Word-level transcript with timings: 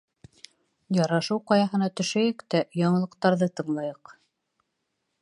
Ярашыу 0.99 1.37
ҡаяһына 1.51 1.91
төшәйек 2.01 2.43
тә 2.55 2.65
яңылыҡтарҙы 2.83 3.53
тыңлайыҡ. 3.61 4.19